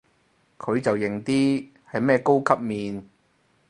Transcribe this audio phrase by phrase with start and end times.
[0.57, 3.07] 佢就型啲，係咩高級面